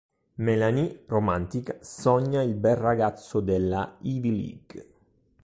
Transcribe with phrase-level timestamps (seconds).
[0.39, 4.87] Melanie, romantica, sogna il bel ragazzo della Ivy League.